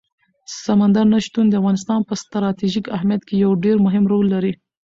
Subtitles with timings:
[0.63, 4.53] سمندر نه شتون د افغانستان په ستراتیژیک اهمیت کې یو ډېر مهم رول لري.